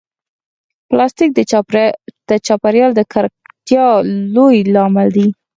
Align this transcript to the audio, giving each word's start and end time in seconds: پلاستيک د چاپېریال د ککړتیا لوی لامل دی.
پلاستيک 0.89 1.29
د 2.29 2.31
چاپېریال 2.47 2.91
د 2.95 3.01
ککړتیا 3.13 3.85
لوی 4.35 4.57
لامل 4.73 5.07
دی. 5.15 5.27